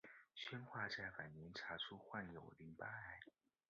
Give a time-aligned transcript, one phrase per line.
[0.33, 3.19] 宣化在晚年查出患有淋巴癌。